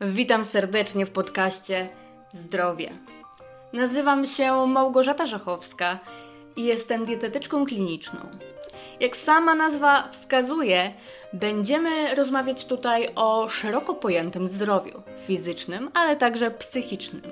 [0.00, 1.88] Witam serdecznie w podcaście
[2.32, 2.90] Zdrowie.
[3.72, 5.98] Nazywam się Małgorzata Żachowska
[6.56, 8.20] i jestem dietetyczką kliniczną.
[9.00, 10.92] Jak sama nazwa wskazuje,
[11.32, 17.22] będziemy rozmawiać tutaj o szeroko pojętym zdrowiu fizycznym, ale także psychicznym,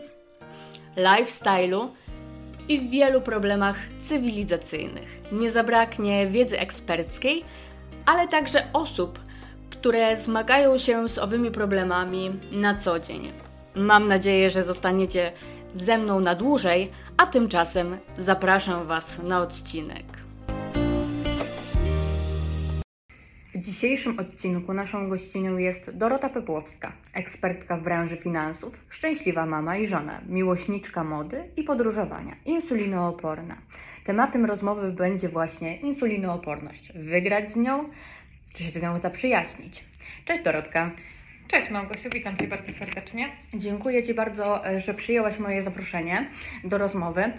[0.96, 1.88] lifestyle'u
[2.68, 3.76] i wielu problemach
[4.08, 5.32] cywilizacyjnych.
[5.32, 7.44] Nie zabraknie wiedzy eksperckiej,
[8.06, 9.25] ale także osób,
[9.86, 13.32] które zmagają się z owymi problemami na co dzień.
[13.74, 15.32] Mam nadzieję, że zostaniecie
[15.74, 20.04] ze mną na dłużej, a tymczasem zapraszam Was na odcinek.
[23.54, 29.86] W dzisiejszym odcinku naszą gościnią jest Dorota Pepłowska, ekspertka w branży finansów, szczęśliwa mama i
[29.86, 33.56] żona, miłośniczka mody i podróżowania, insulinooporna.
[34.04, 36.92] Tematem rozmowy będzie właśnie insulinooporność.
[36.94, 37.84] Wygrać z nią,
[38.54, 39.84] czy się z nią zaprzyjaźnić.
[40.24, 40.90] Cześć Dorotka.
[41.48, 43.28] Cześć Małgosiu, witam Cię bardzo serdecznie.
[43.54, 46.28] Dziękuję Ci bardzo, e, że przyjęłaś moje zaproszenie
[46.64, 47.32] do rozmowy.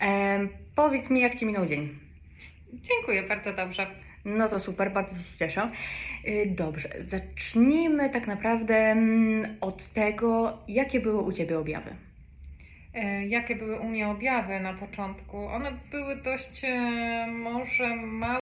[0.00, 0.38] E,
[0.76, 1.98] powiedz mi, jak Ci minął dzień?
[2.72, 3.86] Dziękuję, bardzo dobrze.
[4.24, 5.70] No to super, bardzo się cieszę.
[6.24, 11.90] E, dobrze, zacznijmy tak naprawdę mm, od tego, jakie były u Ciebie objawy.
[12.94, 15.46] E, jakie były u mnie objawy na początku?
[15.46, 16.62] One były dość
[17.28, 18.40] może mało.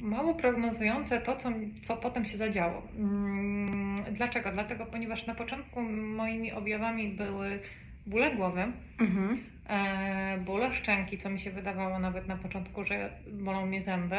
[0.00, 1.50] Mało prognozujące to, co,
[1.82, 2.82] co potem się zadziało.
[2.96, 4.52] Mm, dlaczego?
[4.52, 7.60] Dlatego, ponieważ na początku moimi objawami były
[8.06, 9.44] bóle głowy, mhm.
[9.68, 14.16] e, bóle szczęki, co mi się wydawało nawet na początku, że bolą mnie zęby,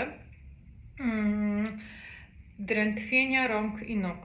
[0.99, 1.79] mm,
[2.59, 4.17] drętwienia rąk i nóg.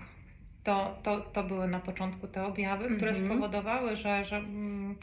[0.64, 3.26] To, to, to były na początku te objawy, które mhm.
[3.26, 4.94] spowodowały, że, że mm,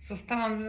[0.00, 0.62] zostałam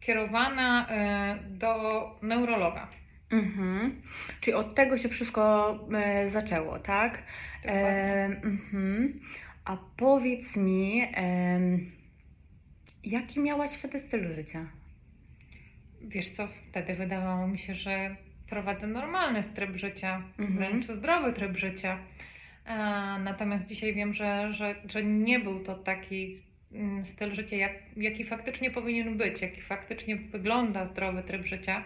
[0.00, 1.74] kierowana e, do
[2.22, 2.88] neurologa.
[3.30, 4.02] Mhm.
[4.40, 7.22] Czyli od tego się wszystko e, zaczęło, tak?
[7.64, 9.20] E, mhm.
[9.64, 11.60] A powiedz mi, e,
[13.04, 14.66] jaki miałaś wtedy styl życia?
[16.02, 18.16] Wiesz co, wtedy wydawało mi się, że
[18.48, 20.58] prowadzę normalny tryb życia, mhm.
[20.58, 21.98] wręcz zdrowy tryb życia.
[22.66, 22.76] E,
[23.24, 26.36] natomiast dzisiaj wiem, że, że, że nie był to taki
[26.72, 31.84] mm, styl życia, jak, jaki faktycznie powinien być, jaki faktycznie wygląda zdrowy tryb życia.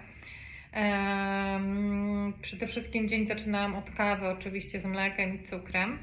[2.43, 5.99] Przede wszystkim dzień zaczynałam od kawy, oczywiście z mlekiem i cukrem.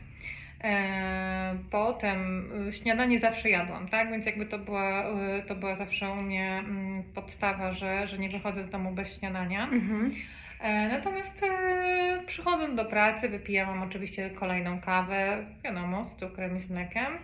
[1.72, 4.12] Potem y, śniadanie zawsze jadłam, tak?
[4.12, 5.10] Więc jakby to była,
[5.40, 9.20] y, to była zawsze u mnie mm, podstawa, że, że nie wychodzę z domu bez
[9.20, 9.64] śniadania.
[9.64, 10.12] Mhm.
[10.62, 16.70] E, natomiast e, przychodząc do pracy wypijałam oczywiście kolejną kawę, wiadomo, z cukrem i z
[16.70, 17.18] mlekiem,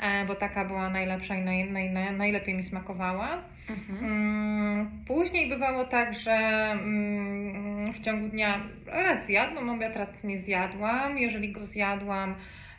[0.00, 3.42] e, bo taka była najlepsza i naj, naj, naj, najlepiej mi smakowała.
[3.68, 4.04] Mhm.
[4.04, 6.32] Mm, później bywało tak, że
[6.72, 11.18] mm, w ciągu dnia raz zjadłam obiad, raz nie zjadłam.
[11.18, 12.34] Jeżeli go zjadłam,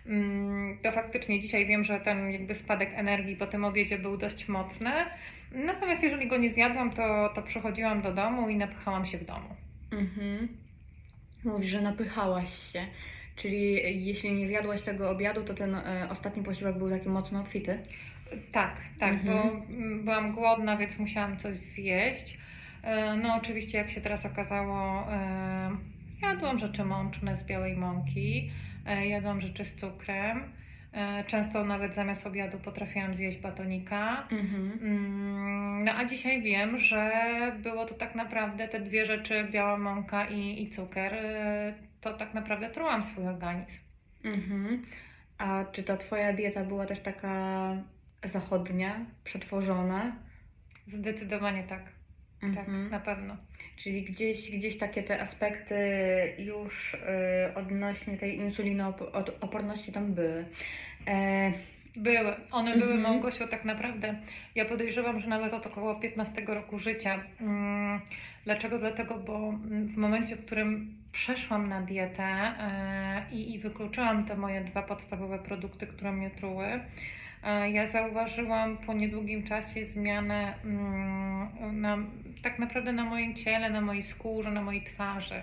[0.06, 4.48] mm, to faktycznie dzisiaj wiem, że ten jakby spadek energii po tym obiedzie był dość
[4.48, 4.92] mocny.
[5.52, 9.56] Natomiast jeżeli go nie zjadłam, to, to przychodziłam do domu i napychałam się w domu.
[9.92, 10.48] Mhm.
[11.44, 12.86] Mówisz, że napychałaś się.
[13.36, 13.74] Czyli
[14.06, 17.80] jeśli nie zjadłaś tego obiadu, to ten e, ostatni posiłek był taki mocno obfity?
[18.52, 19.26] Tak, tak, mhm.
[19.26, 19.66] bo
[20.04, 22.38] byłam głodna, więc musiałam coś zjeść.
[22.84, 25.72] E, no oczywiście, jak się teraz okazało, e,
[26.22, 28.52] jadłam rzeczy mączne z białej mąki,
[28.86, 30.44] e, jadłam rzeczy z cukrem.
[31.28, 34.28] Często nawet zamiast obiadu potrafiłam zjeść batonika.
[34.32, 34.80] Mhm.
[34.82, 37.12] Mm, no a dzisiaj wiem, że
[37.64, 41.16] było to tak naprawdę te dwie rzeczy, biała mąka i, i cukier,
[42.02, 43.80] to tak naprawdę trułam swój organizm.
[44.24, 44.86] Mhm.
[45.38, 47.76] A czy ta Twoja dieta była też taka
[48.24, 50.16] zachodnia, przetworzona?
[50.88, 51.84] Zdecydowanie tak.
[52.42, 52.84] Tak, mhm.
[52.84, 53.38] Tak, na pewno.
[53.76, 55.76] Czyli gdzieś, gdzieś takie te aspekty
[56.38, 56.98] już y,
[57.56, 60.46] odnośnie tej insulinooporności tam były.
[61.08, 61.52] E...
[61.96, 62.36] Były.
[62.52, 63.02] One były, mhm.
[63.02, 64.16] Małgosiu, tak naprawdę.
[64.56, 67.24] Ja podejrzewam, że nawet od około 15 roku życia.
[67.42, 68.02] Mm,
[68.46, 68.80] dlaczego?
[68.80, 74.62] Dlatego, bo w momencie, w którym przeszłam na dietę e, i, i wykluczyłam te moje
[74.62, 76.80] dwa podstawowe produkty, które mnie truły,
[77.74, 81.98] ja zauważyłam po niedługim czasie zmianę mm, na,
[82.44, 85.42] tak naprawdę na moim ciele, na mojej skórze, na mojej twarzy.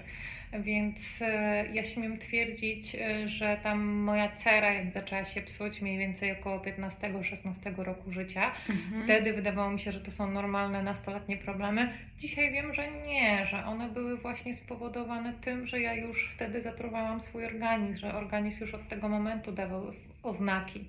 [0.53, 5.99] Więc e, ja śmiem twierdzić, e, że tam moja cera, jak zaczęła się psuć mniej
[5.99, 9.03] więcej około 15-16 roku życia, mhm.
[9.05, 11.93] wtedy wydawało mi się, że to są normalne nastoletnie problemy.
[12.19, 17.21] Dzisiaj wiem, że nie, że one były właśnie spowodowane tym, że ja już wtedy zatruwałam
[17.21, 19.93] swój organizm, że organizm już od tego momentu dawał
[20.23, 20.85] oznaki.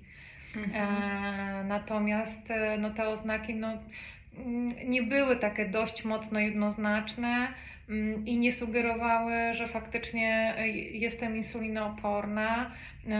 [0.56, 0.74] Mhm.
[0.74, 2.48] E, natomiast
[2.78, 3.68] no, te oznaki no,
[4.36, 7.48] mm, nie były takie dość mocno jednoznaczne.
[7.88, 10.54] mm, i nie sugerowały, że faktycznie
[10.92, 12.70] jestem insulinooporna.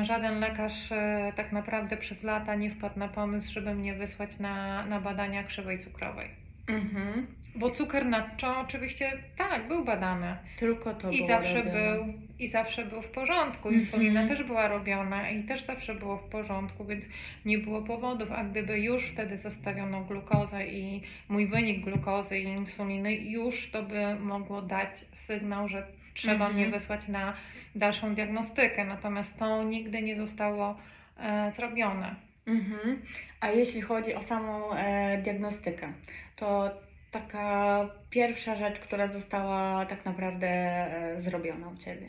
[0.03, 0.89] Żaden lekarz
[1.37, 5.79] tak naprawdę przez lata nie wpadł na pomysł, żeby mnie wysłać na, na badania krzywej
[5.79, 6.29] cukrowej.
[6.67, 7.27] Mhm.
[7.55, 10.37] Bo cukier nadczą oczywiście tak, był badany.
[10.59, 11.81] Tylko to I zawsze robione.
[11.81, 13.71] był i zawsze był w porządku.
[13.71, 14.29] Insulina mm-hmm.
[14.29, 17.05] też była robiona i też zawsze było w porządku, więc
[17.45, 18.33] nie było powodów.
[18.33, 24.15] A gdyby już wtedy zostawiono glukozę i mój wynik glukozy i insuliny, już to by
[24.21, 26.55] mogło dać sygnał, że trzeba mm-hmm.
[26.55, 27.35] mnie wysłać na
[27.75, 28.85] dalszą diagnostykę.
[28.85, 30.77] Natomiast to nigdy nie zostało
[31.19, 32.15] e, zrobione.
[32.47, 32.97] Mm-hmm.
[33.41, 35.93] A jeśli chodzi o samą e, diagnostykę,
[36.37, 36.71] to
[37.11, 42.07] taka pierwsza rzecz, która została tak naprawdę e, zrobiona u Ciebie?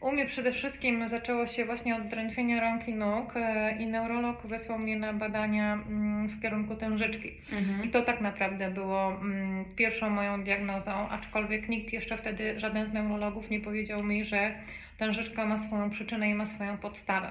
[0.00, 4.46] U mnie przede wszystkim zaczęło się właśnie od drętwienia rąk i nóg e, i neurolog
[4.46, 7.32] wysłał mnie na badania mm, w kierunku tężyczki.
[7.52, 7.84] Mhm.
[7.84, 12.92] I to tak naprawdę było mm, pierwszą moją diagnozą, aczkolwiek nikt jeszcze wtedy, żaden z
[12.92, 14.54] neurologów nie powiedział mi, że
[15.00, 17.30] tężyczka ma swoją przyczynę i ma swoją podstawę.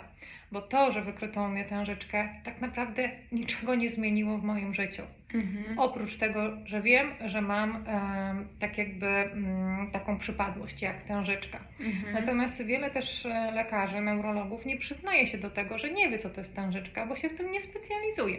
[0.52, 5.04] Bo to, że wykryto u mnie tężyczkę, tak naprawdę niczego nie zmieniło w moim życiu.
[5.34, 5.80] Mhm.
[5.80, 11.60] Oprócz tego, że wiem, że mam e, tak jakby m, mm, taką przypadłość jak tężyczka.
[11.80, 12.14] Mhm.
[12.14, 16.30] Natomiast wiele też e, lekarzy, neurologów nie przyznaje się do tego, że nie wie, co
[16.30, 18.38] to jest tężyczka, bo się w tym nie specjalizuje.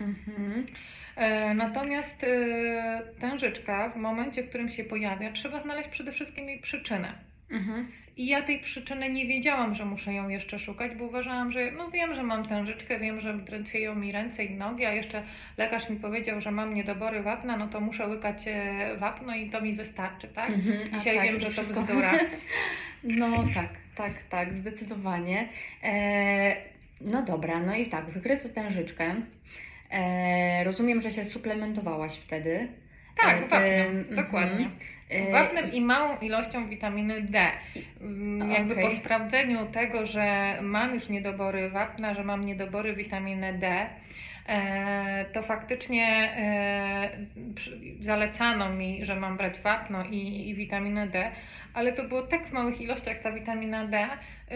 [0.00, 0.66] Mhm.
[1.16, 6.60] E, natomiast e, tężyczka w momencie, w którym się pojawia, trzeba znaleźć przede wszystkim jej
[6.60, 7.14] przyczynę.
[7.50, 7.88] Mhm.
[8.20, 11.90] I ja tej przyczyny nie wiedziałam, że muszę ją jeszcze szukać, bo uważałam, że no
[11.90, 15.22] wiem, że mam tężyczkę, wiem, że drętwieją mi ręce i nogi, a jeszcze
[15.56, 19.60] lekarz mi powiedział, że mam niedobory wapna, no to muszę łykać e, wapno i to
[19.60, 20.50] mi wystarczy, tak?
[20.50, 22.12] Mhm, Dzisiaj tak, wiem, że to bzdura.
[23.04, 25.48] No tak, tak, tak, zdecydowanie.
[25.82, 26.56] E,
[27.00, 29.14] no dobra, no i tak, wykryto tężyczkę.
[29.90, 32.68] E, rozumiem, że się suplementowałaś wtedy.
[33.22, 34.70] Tak, wapnem, dokładnie.
[35.10, 37.50] E, Wapnem i małą ilością witaminy D.
[38.00, 38.84] Mm, jakby okay.
[38.84, 43.86] po sprawdzeniu tego, że mam już niedobory wapna, że mam niedobory witaminy D,
[44.48, 47.10] e, to faktycznie e,
[48.00, 51.30] zalecano mi, że mam brać wapno i, i witaminę D,
[51.74, 54.08] ale to było tak w małych ilościach ta witamina D,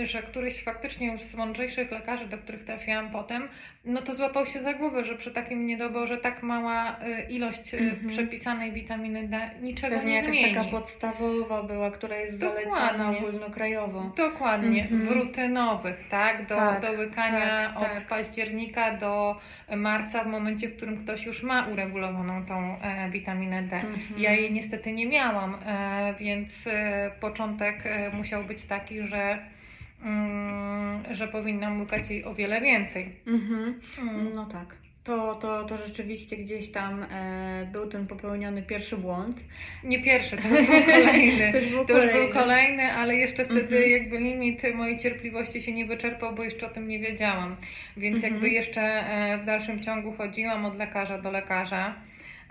[0.02, 3.48] że któryś faktycznie już z mądrzejszych lekarzy, do których trafiłam potem,
[3.84, 8.08] no to złapał się za głowę, że przy takim niedoborze tak mała y, ilość mm-hmm.
[8.08, 10.54] przepisanej witaminy D niczego Pewnie nie jakaś zmieni.
[10.54, 12.70] taka podstawowa była, która jest Dokładnie.
[12.70, 14.12] zalecana ogólnokrajowo.
[14.16, 15.00] Dokładnie, mm-hmm.
[15.00, 16.46] w rutynowych, tak?
[16.46, 18.06] Do, tak, do łykania tak, od tak.
[18.06, 19.40] października do
[19.76, 23.76] marca, w momencie, w którym ktoś już ma uregulowaną tą e, witaminę D.
[23.76, 24.18] Mm-hmm.
[24.18, 29.38] Ja jej niestety nie miałam, e, więc e, początek e, musiał być taki, że
[30.04, 33.12] Mm, że powinnam łykać jej o wiele więcej.
[33.26, 33.80] Mhm.
[33.98, 34.34] Mm.
[34.34, 34.76] No tak.
[35.04, 39.40] To, to, to rzeczywiście gdzieś tam e, był ten popełniony pierwszy błąd.
[39.84, 41.52] Nie pierwszy, to już był kolejny.
[41.52, 42.18] to już był, to kolejny.
[42.18, 43.90] Już był kolejny, ale jeszcze wtedy mhm.
[43.90, 47.56] jakby limit mojej cierpliwości się nie wyczerpał, bo jeszcze o tym nie wiedziałam.
[47.96, 48.32] Więc mhm.
[48.32, 51.94] jakby jeszcze e, w dalszym ciągu chodziłam od lekarza do lekarza.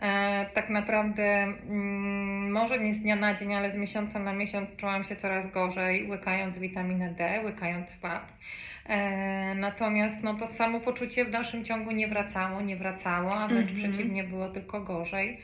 [0.04, 4.70] E, tak naprawdę mm, może nie z dnia na dzień, ale z miesiąca na miesiąc
[4.78, 8.24] czułam się coraz gorzej, łykając witaminę D, łykając wap.
[8.86, 13.82] E, natomiast no, to samopoczucie w dalszym ciągu nie wracało, nie wracało, a wręcz mm
[13.82, 13.90] -hmm.
[13.90, 15.40] przeciwnie, było tylko gorzej.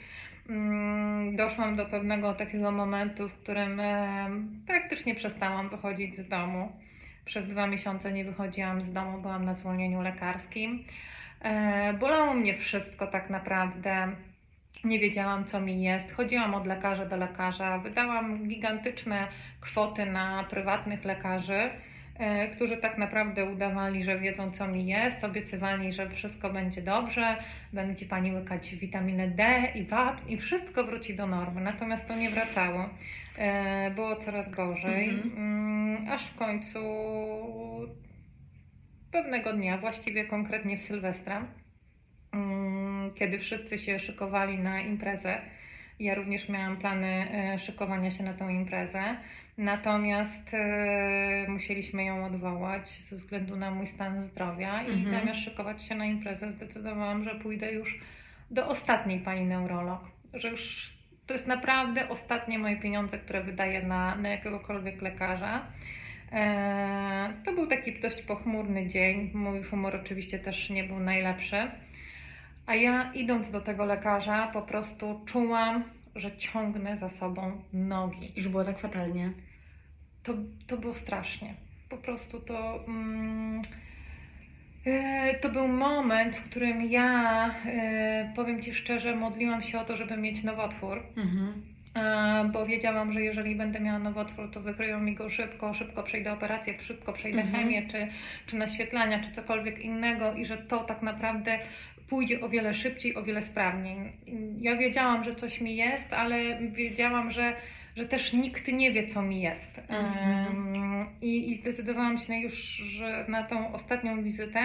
[0.49, 4.29] Mm, doszłam do pewnego takiego momentu, w którym e,
[4.67, 6.71] praktycznie przestałam wychodzić z domu.
[7.25, 10.83] Przez dwa miesiące nie wychodziłam z domu, byłam na zwolnieniu lekarskim.
[11.99, 14.15] Bolało mnie wszystko tak naprawdę
[14.83, 16.11] nie wiedziałam, co mi jest.
[16.11, 19.27] Chodziłam od lekarza do lekarza, wydałam gigantyczne
[19.61, 21.69] kwoty na prywatnych lekarzy,
[22.15, 27.37] e, którzy tak naprawdę udawali, że wiedzą, co mi jest, obiecywali, że wszystko będzie dobrze,
[27.73, 31.61] będzie pani łykać witaminę D i wapń i wszystko wróci do normy.
[31.61, 32.89] Natomiast to nie wracało.
[33.37, 35.37] E, było coraz gorzej, mhm.
[35.37, 36.79] Mm, aż w końcu
[39.11, 41.45] pewnego dnia, właściwie konkretnie w Sylwestra,
[42.33, 42.78] Mm,
[43.15, 45.41] kiedy wszyscy się szykowali na imprezę.
[45.99, 49.17] Ja również miałam plany e, szykowania się na tą imprezę,
[49.57, 55.19] natomiast e, musieliśmy ją odwołać ze względu na mój stan zdrowia i mhm.
[55.19, 57.99] zamiast szykować się na imprezę zdecydowałam, że pójdę już
[58.51, 60.01] do ostatniej pani neurolog,
[60.33, 60.93] że już
[61.27, 65.65] to jest naprawdę ostatnie moje pieniądze, które wydaję na, na jakiegokolwiek lekarza.
[66.31, 69.31] E, to był taki dość pochmurny dzień.
[69.33, 71.57] Mój humor oczywiście też nie był najlepszy.
[72.69, 75.83] A ja idąc do tego lekarza, po prostu czułam,
[76.15, 78.27] że ciągnę za sobą nogi.
[78.35, 79.29] Już było tak fatalnie.
[80.23, 80.33] To,
[80.67, 81.53] to było strasznie.
[81.89, 82.85] Po prostu to.
[82.87, 83.61] Mm,
[84.85, 89.97] e, to był moment, w którym ja, e, powiem Ci szczerze, modliłam się o to,
[89.97, 91.03] żeby mieć nowotwór.
[91.17, 91.63] Mhm.
[92.51, 96.73] bo wiedziałam, że jeżeli będę miała nowotwór, to wykryją mi go szybko, szybko przejdę operację,
[96.81, 97.63] szybko przejdę Mhm.
[97.63, 98.07] chemię, czy,
[98.45, 101.59] czy naświetlania, czy cokolwiek innego i że to tak naprawdę
[102.09, 103.97] pójdzie o wiele szybciej, o wiele sprawniej.
[104.59, 107.53] Ja wiedziałam, że coś mi jest, ale wiedziałam, że,
[107.95, 109.81] że też nikt nie wie, co mi jest.
[109.89, 111.05] Mhm.
[111.21, 112.83] I, I zdecydowałam się już
[113.27, 114.59] na tą ostatnią wizytę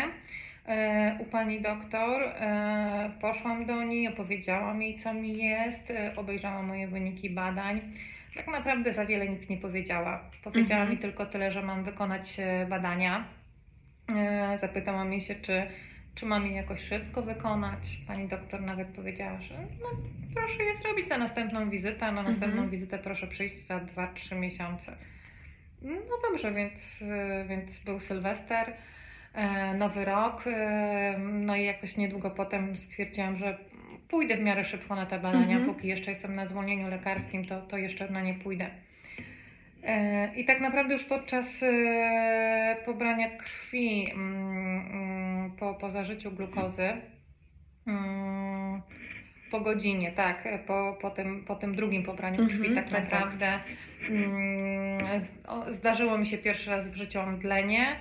[0.66, 2.22] e, u pani doktor.
[2.22, 7.80] E, Poszłam do niej, opowiedziałam jej, co mi jest, e, obejrzała moje wyniki badań.
[8.36, 10.30] Tak naprawdę za wiele nic nie powiedziała.
[10.44, 10.90] Powiedziała Mhm.
[10.96, 12.36] mi tylko tyle, że mam wykonać
[12.68, 13.24] badania.
[14.60, 15.62] Zapytałam jej się, czy,
[16.14, 17.98] czy mam je jakoś szybko wykonać.
[18.06, 19.88] Pani doktor nawet powiedziała, że no,
[20.34, 22.70] proszę je zrobić na następną wizytę, a na następną Mhm.
[22.70, 24.96] wizytę proszę przyjść za 2-3 miesiące.
[25.82, 27.04] No dobrze, więc,
[27.48, 28.72] więc był Sylwester,
[29.34, 33.58] e, nowy rok, e, no i jakoś niedługo potem stwierdziłam, że
[34.08, 35.64] pójdę w miarę szybko na te badania, Mhm.
[35.74, 38.70] póki jeszcze jestem na zwolnieniu lekarskim, to, to jeszcze na nie pójdę.
[39.84, 41.46] E, I tak naprawdę już podczas
[42.86, 44.63] pobrania krwi mm,
[45.58, 46.88] po, po zażyciu glukozy,
[47.86, 48.82] mm,
[49.50, 53.02] po godzinie, tak, po, po, tym, po tym drugim pobraniu Mhm, krwi, tak tak, tak.
[53.02, 53.60] naprawdę
[54.10, 54.98] mm,
[55.70, 57.96] zdarzyło mi się pierwszy raz w życiu omdlenie,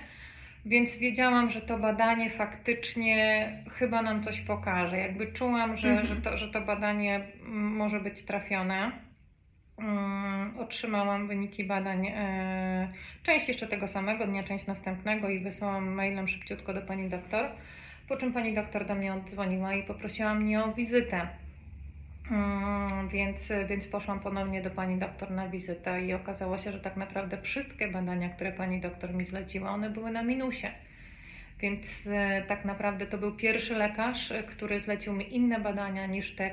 [0.66, 4.98] więc wiedziałam, że to badanie faktycznie chyba nam coś pokaże.
[4.98, 6.06] Jakby czułam, że, Mhm.
[6.06, 8.92] że, to, że to badanie mm, może być trafione.
[9.78, 16.28] Mm, Otrzymałam wyniki badań, e, część jeszcze tego samego dnia, część następnego i wysłałam mailem
[16.28, 17.50] szybciutko do pani doktor.
[18.08, 21.28] Po czym pani doktor do mnie oddzwoniła i poprosiła mnie o wizytę.
[22.30, 26.96] Mm, Więc, więc poszłam ponownie do pani doktor na wizytę i okazało się, że tak
[26.96, 30.68] naprawdę wszystkie badania, które pani doktor mi zleciła, one były na minusie.
[31.60, 36.50] Więc e, tak naprawdę to był pierwszy lekarz, który zlecił mi inne badania niż te,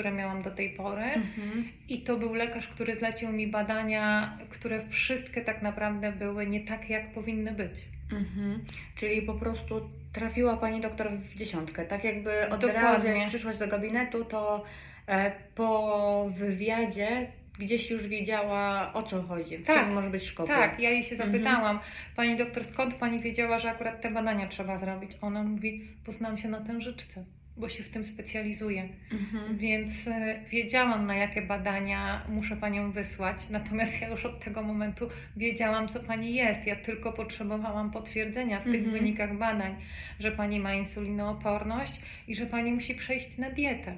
[0.00, 1.02] które miałam do tej pory.
[1.02, 1.68] Mhm.
[1.88, 6.94] I to był lekarz, który zlecił mi badania, które wszystkie tak naprawdę były nie takie,
[6.94, 7.72] jak powinny być.
[8.12, 8.64] Mhm.
[8.96, 11.84] Czyli po prostu trafiła pani doktor w dziesiątkę.
[11.84, 12.82] Tak jakby od Dokładnie.
[12.82, 14.64] razu jak przyszłaś do gabinetu, to
[15.08, 17.26] e, po wywiadzie
[17.58, 20.56] gdzieś już wiedziała o co chodzi, w Tak, czym może być szkoda.
[20.56, 21.32] Tak, ja jej się Mhm.
[21.32, 21.80] zapytałam,
[22.16, 25.12] pani doktor, skąd pani wiedziała, że akurat te badania trzeba zrobić?
[25.20, 27.24] Ona mówi, poznałam się na tężyczce,
[27.60, 28.88] bo się w tym specjalizuję.
[29.12, 29.58] Mhm.
[29.58, 35.08] Więc e, wiedziałam, na jakie badania muszę panią wysłać, natomiast ja już od tego momentu
[35.36, 36.66] wiedziałam, co pani jest.
[36.66, 38.92] Ja tylko potrzebowałam potwierdzenia w tych Mhm.
[38.92, 39.76] wynikach badań,
[40.20, 43.96] że pani ma insulinooporność i że pani musi przejść na dietę.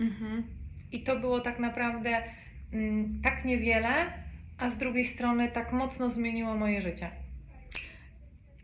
[0.00, 0.42] Mhm.
[0.92, 2.22] I to było tak naprawdę
[2.72, 4.12] mm, tak niewiele,
[4.58, 7.23] a z drugiej strony tak mocno zmieniło moje życie.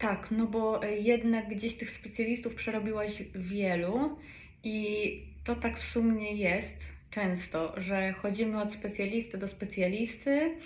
[0.00, 4.19] Tak, no bo e, jednak gdzieś tych specjalistów przerobiłaś wielu
[4.64, 6.76] i to tak w sumie jest
[7.11, 10.57] często, że chodzimy od specjalisty do specjalisty,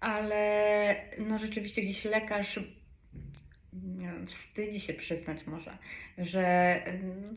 [0.00, 2.60] ale no rzeczywiście gdzieś lekarz
[4.26, 5.78] wstydzi się przyznać może,
[6.18, 6.74] że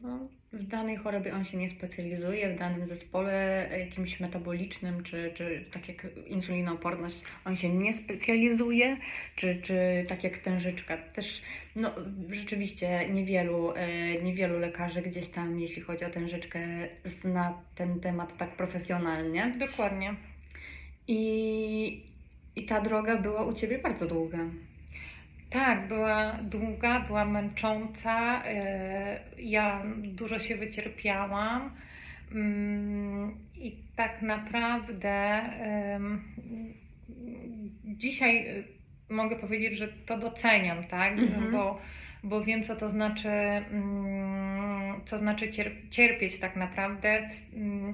[0.03, 0.19] no,
[0.53, 5.87] w danej chorobie on się nie specjalizuje, w danym zespole jakimś metabolicznym, czy, czy tak
[5.87, 8.97] jak insulinooporność, on się nie specjalizuje,
[9.35, 10.97] czy, czy tak jak tężyczka.
[10.97, 11.41] Też
[11.75, 11.91] no,
[12.31, 16.59] rzeczywiście niewielu, e, niewielu lekarzy gdzieś tam, jeśli chodzi o tężyczkę,
[17.05, 19.55] zna ten temat tak profesjonalnie.
[19.59, 20.15] Dokładnie.
[21.07, 22.03] I,
[22.55, 24.37] i ta droga była u Ciebie bardzo długa.
[25.53, 28.43] Tak, była długa, była męcząca.
[28.45, 31.71] e, Ja dużo się wycierpiałam.
[32.31, 35.41] Mm, I tak naprawdę
[37.85, 38.63] dzisiaj
[39.09, 41.13] mogę powiedzieć, że to doceniam, tak?
[41.19, 41.51] Mhm.
[41.51, 41.81] Bo,
[42.23, 47.29] bo wiem, co to znaczy, mm, co znaczy cier- cierpieć tak naprawdę.
[47.55, 47.93] Mm,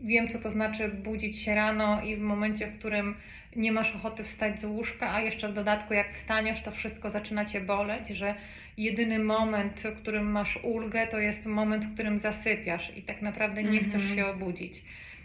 [0.00, 3.14] Wiem, co to znaczy budzić się rano i w momencie, w którym
[3.56, 7.44] nie masz ochoty wstać z łóżka, a jeszcze w dodatku jak wstaniesz, to wszystko zaczyna
[7.44, 8.34] cię boleć, że
[8.76, 13.62] jedyny moment, w którym masz ulgę, to jest moment, w którym zasypiasz i tak naprawdę
[13.62, 13.90] nie Mhm.
[13.90, 14.82] chcesz się obudzić.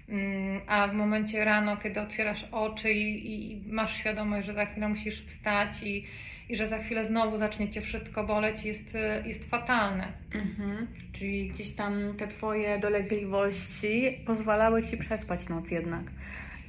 [0.10, 4.90] Mm, A w momencie rano, kiedy otwierasz oczy i, i masz świadomość, że za chwilę
[4.90, 6.06] musisz wstać i,
[6.50, 10.08] i że za chwilę znowu zacznie cię wszystko boleć, jest, jest fatalne.
[10.34, 10.88] Mhm.
[11.14, 16.04] Czyli gdzieś tam te Twoje dolegliwości pozwalały Ci przespać noc jednak.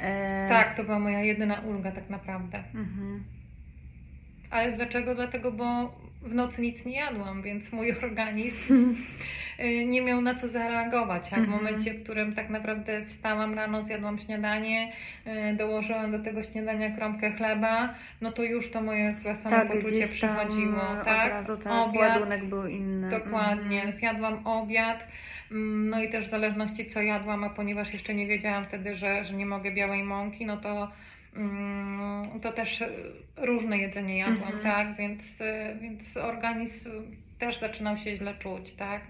[0.00, 2.59] E, Tak, to była moja jedyna ulga tak naprawdę.
[2.75, 3.25] Mhm.
[4.50, 5.14] Ale dlaczego?
[5.14, 8.95] Dlatego, bo w nocy nic nie jadłam, więc mój organizm
[9.61, 11.26] y, nie miał na co zareagować.
[11.33, 11.50] A w Mhm.
[11.50, 14.92] momencie, w którym tak naprawdę wstałam rano, zjadłam śniadanie,
[15.52, 20.21] y, dołożyłam do tego śniadania kromkę chleba, no to już to moje złe samopoczucie gdzieś
[20.21, 20.83] tam przychodziło.
[20.99, 23.11] Od Tak, razu tak, obiad, ładunek był inny.
[23.11, 23.76] Dokładnie.
[23.76, 23.99] Mhm.
[23.99, 25.04] Zjadłam obiad,
[25.90, 29.35] no i też w zależności co jadłam, a ponieważ jeszcze nie wiedziałam wtedy, że, że
[29.35, 30.90] nie mogę białej mąki, no to
[31.37, 32.85] mm, to też
[33.37, 34.62] różne jedzenie jadłam, mhm.
[34.62, 34.97] tak?
[34.97, 35.23] Więc,
[35.80, 36.90] więc organizm
[37.38, 39.02] też zaczynał się źle czuć, tak?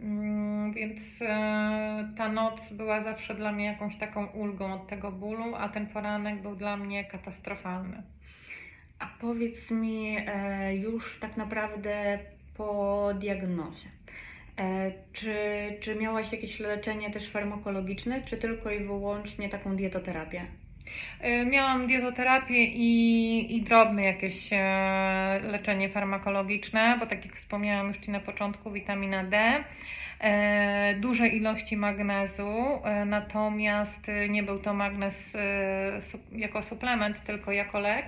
[0.00, 5.54] Mm, więc e, ta noc była zawsze dla mnie jakąś taką ulgą od tego bólu,
[5.54, 8.02] a ten poranek był dla mnie katastrofalny.
[8.98, 12.18] A powiedz mi e, już tak naprawdę
[12.56, 13.97] po diagnozie.
[14.58, 15.34] E, czy,
[15.80, 20.46] czy miałaś jakieś leczenie też farmakologiczne, czy tylko i wyłącznie taką dietoterapię?
[21.50, 24.50] Miałam dietoterapię i, i drobne jakieś
[25.42, 29.64] leczenie farmakologiczne, bo tak jak wspomniałam już Ci na początku, witamina D.
[30.20, 36.00] E, duże ilości magnezu, e, natomiast nie był to magnez e,
[36.32, 38.06] jako suplement, tylko jako lek.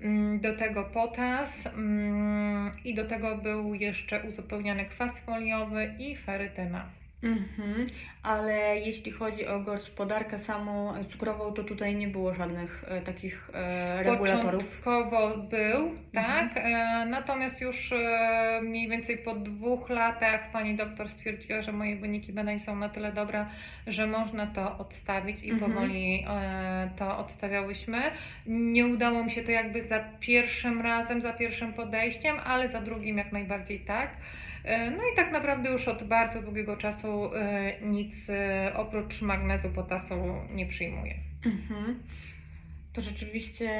[0.00, 6.88] Mm, do tego potas mm, i do tego był jeszcze uzupełniany kwas foliowy i ferytyna.
[7.22, 7.86] Mhm,
[8.22, 14.02] ale jeśli chodzi o gospodarkę samą cukrową, to tutaj nie było żadnych e, takich e,
[14.02, 14.64] regulatorów.
[14.64, 16.56] Początkowo był, tak.
[16.56, 16.74] Mhm.
[16.74, 22.32] E, natomiast już e, mniej więcej po dwóch latach pani doktor stwierdziła, że moje wyniki
[22.32, 23.46] badań są na tyle dobre,
[23.86, 25.72] że można to odstawić i mhm.
[25.72, 27.98] powoli e, to odstawiałyśmy.
[28.46, 33.18] Nie udało mi się to jakby za pierwszym razem, za pierwszym podejściem, ale za drugim
[33.18, 34.10] jak najbardziej tak.
[34.66, 39.70] E, no i tak naprawdę już od bardzo długiego czasu e, nic e, oprócz magnezu,
[39.70, 40.14] potasu
[40.50, 41.14] nie przyjmuję.
[41.44, 42.02] Mhm.
[42.92, 43.70] To rzeczywiście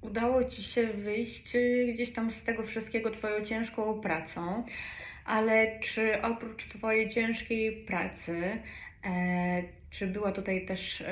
[0.00, 1.56] udało Ci się wyjść
[1.94, 4.64] gdzieś tam z tego wszystkiego Twoją ciężką pracą,
[5.24, 8.62] ale czy oprócz Twojej ciężkiej pracy,
[9.90, 11.04] czy była tutaj też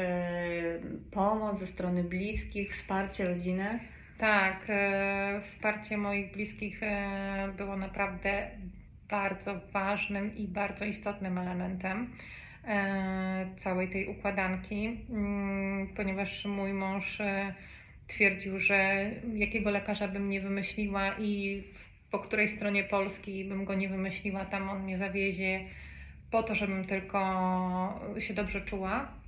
[1.10, 3.80] pomoc ze strony bliskich, wsparcie rodziny?
[4.18, 8.50] Tak, e, wsparcie moich bliskich e, było naprawdę
[9.10, 12.10] bardzo ważnym i bardzo istotnym elementem
[12.64, 17.18] e, całej tej układanki, mm, ponieważ mój mąż
[18.06, 21.64] twierdził, że jakiego lekarza bym nie wymyśliła i
[22.10, 25.60] po której stronie Polski bym go nie wymyśliła, tam on mnie zawiezie
[26.30, 27.20] po to, żebym tylko
[28.18, 29.25] się dobrze czuła.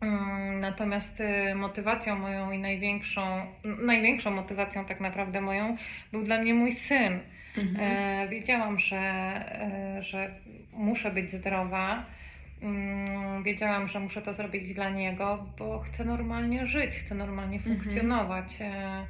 [0.00, 5.76] Mm, natomiast y, motywacją moją i największą, największą motywacją tak naprawdę moją
[6.12, 7.20] był dla mnie mój syn.
[7.56, 7.76] Mhm.
[7.80, 10.34] E, wiedziałam, że, e, że
[10.72, 12.06] muszę być zdrowa.
[12.62, 17.76] Mm, wiedziałam, że muszę to zrobić dla niego, bo chcę normalnie żyć, chcę normalnie mhm.
[17.76, 18.56] funkcjonować.
[18.60, 19.06] E,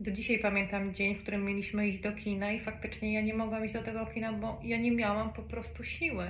[0.00, 3.64] do dzisiaj pamiętam dzień, w którym mieliśmy iść do kina i faktycznie ja nie mogłam
[3.64, 6.24] iść do tego kina, bo ja nie miałam po prostu siły,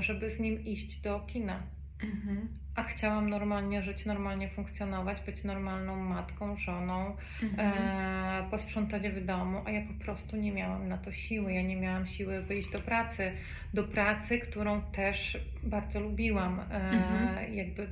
[0.00, 1.62] żeby z nim iść do kina.
[2.02, 7.68] Mhm a chciałam normalnie żyć, normalnie funkcjonować, być normalną matką, żoną, mhm.
[7.68, 11.52] e, posprzątać w domu, a ja po prostu nie miałam na to siły.
[11.52, 13.32] Ja nie miałam siły wyjść do pracy,
[13.74, 16.60] do pracy, którą też bardzo lubiłam.
[16.60, 17.54] E, mhm.
[17.54, 17.86] Jakby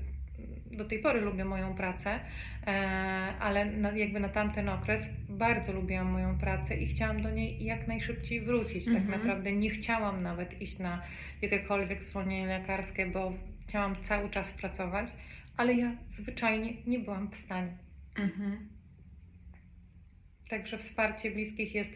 [0.71, 2.21] do tej pory lubię moją pracę,
[2.67, 2.71] e,
[3.41, 7.89] ale na, jakby na tamten okres bardzo lubiłam moją pracę i chciałam do niej jak
[7.89, 8.85] najszybciej wrócić.
[8.85, 9.07] Tak mhm.
[9.13, 11.03] Tak naprawdę nie chciałam nawet iść na
[11.43, 13.33] jakiekolwiek zwolnienie lekarskie, bo
[13.71, 15.09] chciałam cały czas pracować,
[15.57, 17.73] ale ja zwyczajnie nie byłam w stanie.
[18.19, 18.69] Mhm.
[20.49, 21.91] Także wsparcie bliskich jest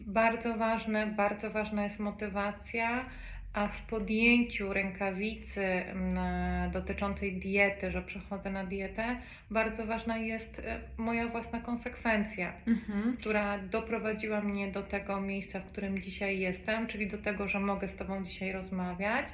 [0.00, 3.06] bardzo ważne, bardzo ważna jest motywacja,
[3.52, 9.16] a w podjęciu rękawicy mm, dotyczącej diety, że przechodzę na dietę,
[9.50, 13.16] bardzo ważna jest e, moja własna konsekwencja, mhm.
[13.16, 17.88] która doprowadziła mnie do tego miejsca, w którym dzisiaj jestem, czyli do tego, że mogę
[17.88, 19.28] z Tobą dzisiaj rozmawiać,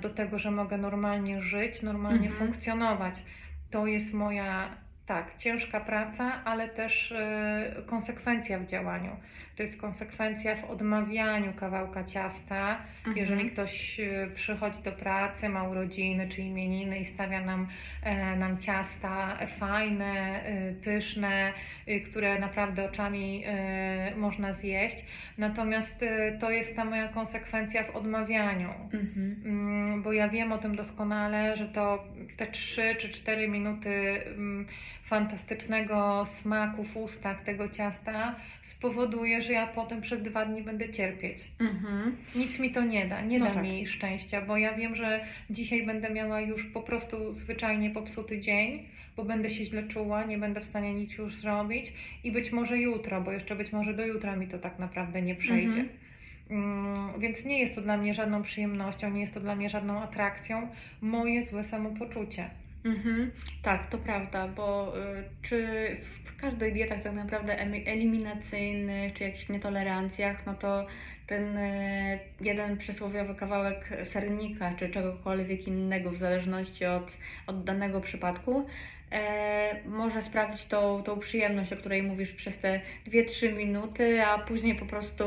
[0.00, 2.38] do tego, że mogę normalnie żyć, normalnie mhm.
[2.38, 3.22] funkcjonować.
[3.70, 4.76] To jest moja,
[5.06, 9.16] tak, ciężka praca, ale też e, konsekwencja w działaniu.
[9.62, 12.78] To jest konsekwencja w odmawianiu kawałka ciasta.
[12.98, 13.16] Mhm.
[13.16, 17.68] Jeżeli ktoś e, przychodzi do pracy, ma urodziny czy imieniny i stawia nam,
[18.38, 20.42] nam ciasta fajne,
[20.84, 21.52] pyszne,
[22.10, 23.44] które naprawdę oczami
[24.16, 25.04] można zjeść,
[25.38, 29.42] Natomiast y, to jest ta moja konsekwencja w odmawianiu, mhm.
[29.44, 32.04] Mm, bo ja wiem o tym doskonale, że to
[32.36, 33.90] te 3 czy 4 minuty
[34.26, 34.66] mm,
[35.04, 41.38] fantastycznego smaku w ustach tego ciasta spowoduje, że ja potem przez dwa dni będę cierpieć.
[41.60, 42.16] Mhm.
[42.34, 43.62] Nic mi to nie da, nie no da tak.
[43.62, 48.88] mi szczęścia, bo ja wiem, że dzisiaj będę miała już po prostu zwyczajnie popsuty dzień
[49.16, 51.92] bo będę się źle czuła, nie będę w stanie nic już zrobić
[52.24, 55.34] i być może jutro, bo jeszcze być może do jutra mi to tak naprawdę nie
[55.34, 55.80] przejdzie.
[55.80, 55.88] Mhm.
[56.50, 60.02] Mm, więc nie jest to dla mnie żadną przyjemnością, nie jest to dla mnie żadną
[60.02, 60.68] atrakcją
[61.02, 62.50] moje złe samopoczucie.
[62.84, 63.30] Mhm.
[63.62, 65.66] Tak, to prawda, bo y, czy
[66.24, 70.86] w każdej dietach tak naprawdę eliminacyjnych, czy jakichś nietolerancjach, no to
[71.26, 77.16] ten y, jeden przysłowiowy kawałek sernika, czy czegokolwiek innego, w zależności od,
[77.46, 78.66] od danego przypadku,
[79.84, 84.86] może sprawić tą, tą przyjemność, o której mówisz przez te 2-3 minuty, a później po
[84.86, 85.24] prostu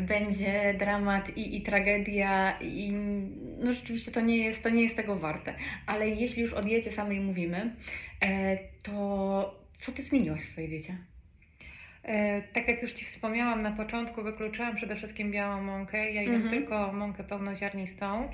[0.00, 2.92] będzie dramat i, i tragedia i
[3.58, 5.54] no rzeczywiście to nie, jest, to nie jest tego warte.
[5.86, 7.74] Ale jeśli już o diecie samej mówimy,
[8.24, 10.96] e, to co Ty zmieniłaś w swojej diecie?
[12.04, 16.12] E, tak jak już Ci wspomniałam na początku, wykluczyłam przede wszystkim białą mąkę.
[16.12, 16.54] Ja jem mhm.
[16.54, 18.28] tylko mąkę pełnoziarnistą.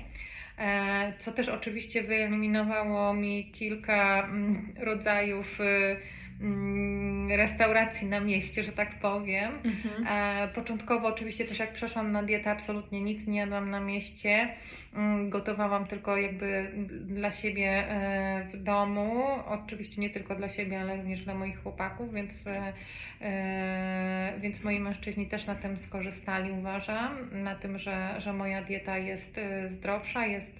[0.57, 5.97] E, co też oczywiście wyeliminowało mi kilka mm, rodzajów y,
[6.41, 6.94] mm,
[7.29, 9.51] restauracji na mieście, że tak powiem.
[9.63, 10.07] Mhm.
[10.07, 14.49] E, początkowo oczywiście też jak przeszłam na dietę, absolutnie nic nie jadłam na mieście.
[14.95, 19.23] Mm, gotowałam tylko jakby dla siebie e, w domu.
[19.47, 22.33] Oczywiście nie tylko dla siebie, ale również dla moich chłopaków, więc,
[24.39, 27.43] więc moi mężczyźni też na tym skorzystali, uważam.
[27.43, 30.59] Na tym, że, że moja dieta jest zdrowsza, jest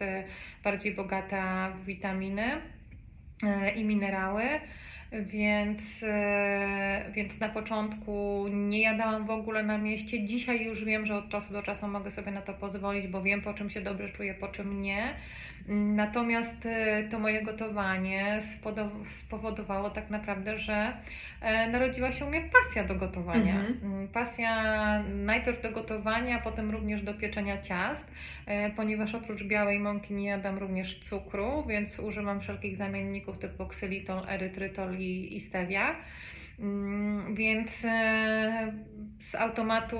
[0.63, 2.61] bardziej bogata w witaminy
[3.75, 4.43] i minerały.
[5.21, 10.25] Więc, e, więc na początku nie jadałam w ogóle na mieście.
[10.25, 13.41] Dzisiaj już wiem, że od czasu do czasu mogę sobie na to pozwolić, bo wiem
[13.41, 15.13] po czym się dobrze czuję, po czym nie.
[15.67, 18.41] Natomiast e, to moje gotowanie
[19.05, 20.93] spowodowało tak naprawdę, że
[21.41, 23.55] e, narodziła się u mnie pasja do gotowania.
[23.55, 23.93] Mhm.
[23.93, 28.05] Mm, pasja najpierw do gotowania, potem również do pieczenia ciast,
[28.75, 34.97] ponieważ oprócz białej mąki nie jadam również cukru, więc używam wszelkich zamienników typu ksylitol, erytrytol
[35.05, 35.95] i, i stevia.
[36.59, 37.71] Mm, więc
[39.19, 39.97] z automatu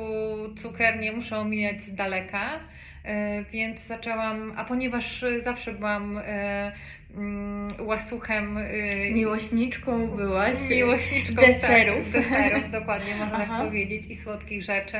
[0.62, 2.60] cukier nie muszę omijać z daleka.
[3.06, 6.72] E, więc zaczęłam, a ponieważ zawsze byłam e,
[7.15, 8.58] mm, łasuchem.
[8.58, 10.70] E, Miłośniczką byłaś.
[10.70, 12.13] Miłośniczką deserów.
[12.13, 13.58] Tak, deserów, dokładnie można tak Aha.
[13.58, 14.98] tak powiedzieć, i słodkich rzeczy.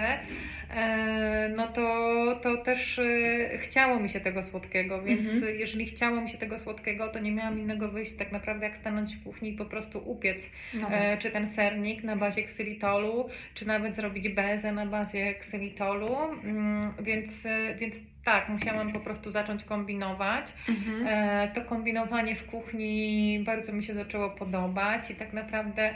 [0.70, 5.60] E, no to, to też e, chciało mi się tego słodkiego, więc mhm.
[5.60, 9.16] jeżeli chciało mi się tego słodkiego, to nie miałam innego wyjścia tak naprawdę jak stanąć
[9.16, 10.92] w kuchni i po prostu upiec no tak.
[10.94, 16.94] E, czy ten sernik na bazie ksylitolu, czy nawet zrobić bezę na bazie ksylitolu, mm,
[17.00, 17.44] więc,
[17.80, 17.96] więc
[18.26, 20.54] tak, musiałam po prostu zacząć kombinować.
[20.70, 21.08] Mhm.
[21.54, 25.96] To kombinowanie w kuchni bardzo mi się zaczęło podobać i tak naprawdę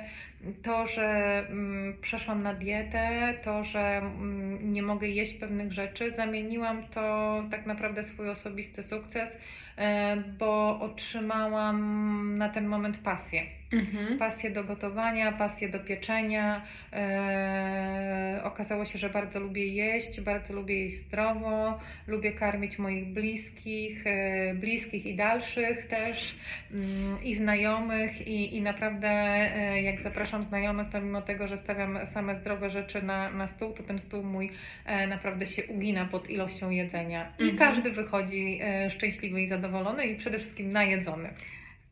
[0.64, 1.08] to, że
[1.50, 7.66] mm, przeszłam na dietę, to, że mm, nie mogę jeść pewnych rzeczy, zamieniłam to tak
[7.66, 9.38] naprawdę swój osobisty sukces,
[9.78, 13.59] e, bo otrzymałam na ten moment pasję.
[13.74, 14.18] Mhm.
[14.18, 16.66] Pasję do gotowania, pasję do pieczenia.
[16.94, 24.08] E, okazało się, że bardzo lubię jeść, bardzo lubię jeść zdrowo, lubię karmić moich bliskich,
[24.08, 26.36] e, bliskich i dalszych też,
[26.72, 32.00] mm, i znajomych, i, i naprawdę e, jak zapraszam znajomych, to mimo tego, że stawiam
[32.14, 34.52] same zdrowe rzeczy na, na stół, to ten stół mój
[34.86, 37.34] e, naprawdę się ugina pod ilością jedzenia.
[37.40, 37.58] I mhm.
[37.58, 41.30] każdy wychodzi e, szczęśliwy i zadowolony i przede wszystkim najedzony.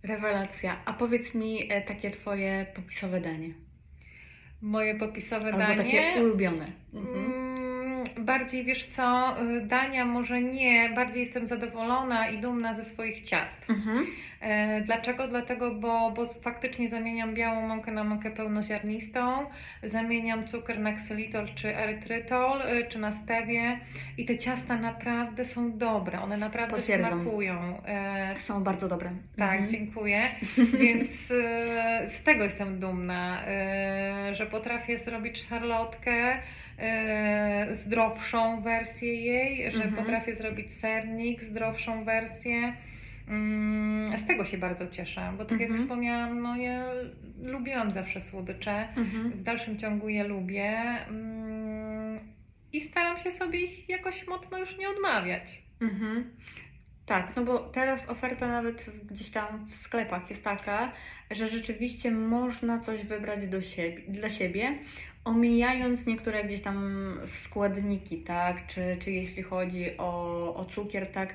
[0.03, 0.77] Rewelacja.
[0.85, 3.53] A powiedz mi e, takie Twoje popisowe danie.
[4.61, 5.77] Moje popisowe Albo danie.
[5.77, 6.71] takie ulubione.
[6.93, 7.46] Mhm.
[8.27, 13.69] Bardziej wiesz co, y, dania może nie, bardziej jestem zadowolona i dumna ze swoich ciast.
[13.69, 14.05] Mhm.
[14.41, 15.27] E, dlaczego?
[15.27, 19.45] Dlatego, bo, bo faktycznie zamieniam białą mąkę na mąkę pełnoziarnistą,
[19.83, 23.79] zamieniam cukier na ksylitol czy erytrytol, e, czy na stewie
[24.17, 27.21] i te ciasta naprawdę są dobre, one naprawdę Potwierdzam.
[27.21, 27.81] smakują.
[27.85, 29.09] E, są bardzo dobre.
[29.37, 29.69] Tak, mhm.
[29.69, 30.21] dziękuję.
[30.83, 31.11] Więc
[32.17, 33.41] z tego jestem dumna,
[34.33, 36.39] że potrafię zrobić szarlotkę,
[37.73, 39.95] zdrowszą wersję jej, że mhm.
[39.95, 42.73] potrafię zrobić sernik, zdrowszą wersję.
[43.27, 45.71] Mm, z tego się bardzo cieszę, bo tak mhm.
[45.71, 46.85] jak wspomniałam, no ja
[47.43, 49.31] lubiłam zawsze słodycze, mhm.
[49.31, 50.69] w dalszym ciągu je lubię
[51.09, 52.19] mm,
[52.73, 55.61] i staram się sobie ich jakoś mocno już nie odmawiać.
[55.81, 56.29] Mhm.
[57.05, 60.91] Tak, no bo teraz oferta nawet gdzieś tam w sklepach jest taka,
[61.31, 64.77] że rzeczywiście można coś wybrać do siebie, dla siebie,
[65.27, 66.77] omijając niektóre gdzieś tam
[67.43, 71.33] składniki, tak, czy, czy jeśli chodzi o, o cukier, tak,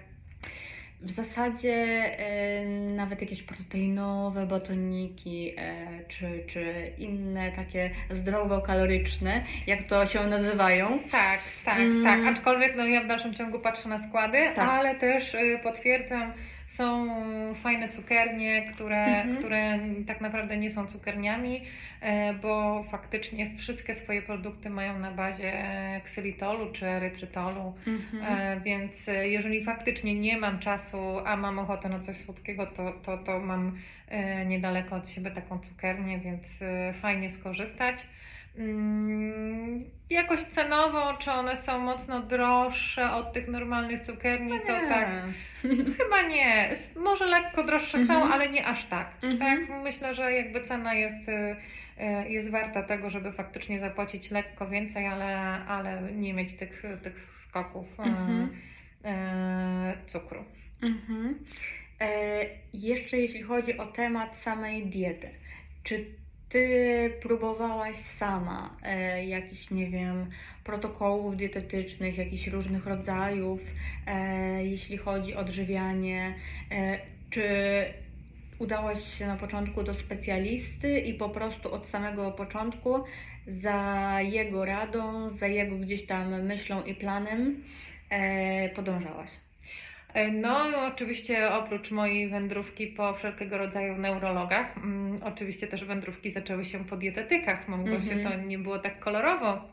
[1.02, 1.74] w zasadzie
[2.18, 10.98] e, nawet jakieś proteinowe batoniki e, czy, czy inne takie zdrowo-kaloryczne, jak to się nazywają.
[11.10, 12.04] Tak, tak, mm.
[12.04, 12.36] tak.
[12.36, 14.68] Aczkolwiek no, ja w dalszym ciągu patrzę na składy, tak.
[14.68, 16.32] ale też y, potwierdzam,
[16.76, 17.08] Są
[17.54, 19.36] fajne cukiernie, które, mhm.
[19.36, 21.62] które tak naprawdę nie są cukierniami,
[22.00, 25.52] e, bo faktycznie wszystkie swoje produkty mają na bazie
[26.04, 28.22] ksylitolu czy erytrytolu, mhm.
[28.22, 33.18] E, więc jeżeli faktycznie nie mam czasu, a mam ochotę na coś słodkiego, to, to,
[33.18, 36.60] to mam e, niedaleko od siebie taką cukiernię, więc
[37.00, 37.96] fajnie skorzystać.
[38.58, 45.08] Mm, jakoś cenowo, czy one są mocno droższe od tych normalnych cukierni, to tak.
[45.98, 46.72] Chyba nie.
[46.96, 48.32] Może lekko droższe są, mhm.
[48.32, 49.10] ale nie aż tak.
[49.22, 49.38] Mhm.
[49.66, 49.82] tak.
[49.82, 51.56] Myślę, że jakby cena jest, y,
[52.02, 55.36] y, jest warta tego, żeby faktycznie zapłacić lekko więcej, ale,
[55.66, 58.48] ale nie mieć tych, tych skoków y, mhm.
[60.06, 60.44] cukru.
[60.82, 61.38] Mhm.
[62.00, 65.30] E, jeszcze jeśli chodzi o temat samej diety,
[65.82, 66.04] czy
[66.52, 70.26] ty próbowałaś sama e, jakichś, nie wiem,
[70.64, 73.60] protokołów dietetycznych, jakichś różnych rodzajów,
[74.06, 76.34] e, jeśli chodzi o odżywianie?
[76.70, 76.98] E,
[77.30, 77.44] czy
[78.58, 83.04] udałaś się na początku do specjalisty i po prostu od samego początku
[83.46, 87.64] za jego radą, za jego gdzieś tam myślą i planem
[88.10, 89.30] e, podążałaś?
[90.14, 96.64] E, no, oczywiście oprócz mojej wędrówki po wszelkiego rodzaju neurologach, mm, oczywiście też wędrówki zaczęły
[96.64, 97.68] się po dietetykach.
[97.68, 98.24] Mogło mm -hmm.
[98.24, 99.72] się to nie było tak kolorowo.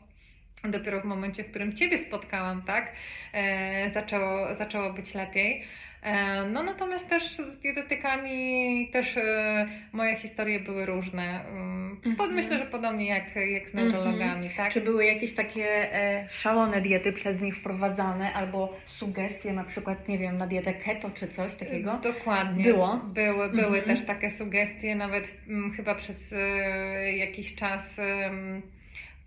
[0.64, 2.92] Dopiero w momencie, w którym Ciebie spotkałam, tak,
[3.32, 5.64] e, zaczęło, zaczęło być lepiej.
[6.02, 11.44] E, no natomiast też z dietetykami też e, moje historie były różne.
[11.44, 12.32] Mm -hmm.
[12.32, 14.22] Myślę, że podobnie jak, jak z neurologami.
[14.22, 14.56] Mm -hmm.
[14.56, 14.72] tak?
[14.72, 20.18] Czy były jakieś takie e, szalone diety przez nich wprowadzane albo sugestie na przykład, nie
[20.18, 21.98] wiem, na dietę keto czy coś takiego?
[22.02, 22.64] Dokładnie.
[22.64, 23.00] Było?
[23.14, 23.84] Były, były -hmm.
[23.84, 28.00] też takie sugestie, nawet m, mm, chyba przez e, jakiś czas